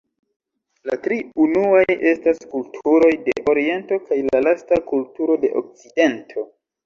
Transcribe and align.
La 0.89 0.95
tri 1.07 1.17
unuaj 1.43 1.95
estas 2.11 2.39
kulturoj 2.55 3.11
de 3.27 3.35
Oriento 3.53 4.01
kaj 4.07 4.19
la 4.29 4.41
lasta 4.49 4.81
kulturo 4.93 5.39
de 5.47 5.55
Okcidento. 5.61 6.47